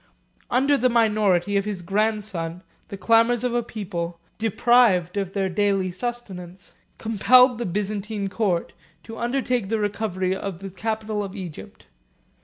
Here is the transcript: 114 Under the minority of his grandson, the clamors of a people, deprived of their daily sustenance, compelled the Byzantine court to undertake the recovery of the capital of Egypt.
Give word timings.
114 0.47 0.57
Under 0.63 0.77
the 0.81 0.89
minority 0.91 1.57
of 1.57 1.65
his 1.65 1.83
grandson, 1.83 2.63
the 2.87 2.97
clamors 2.97 3.43
of 3.43 3.53
a 3.53 3.61
people, 3.61 4.19
deprived 4.39 5.15
of 5.15 5.33
their 5.33 5.47
daily 5.47 5.91
sustenance, 5.91 6.73
compelled 6.97 7.59
the 7.59 7.67
Byzantine 7.67 8.27
court 8.27 8.73
to 9.03 9.19
undertake 9.19 9.69
the 9.69 9.77
recovery 9.77 10.35
of 10.35 10.57
the 10.57 10.71
capital 10.71 11.23
of 11.23 11.35
Egypt. 11.35 11.85